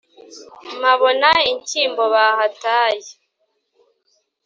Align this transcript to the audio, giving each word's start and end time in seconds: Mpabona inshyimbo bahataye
Mpabona 0.79 1.29
inshyimbo 1.51 2.03
bahataye 2.13 3.09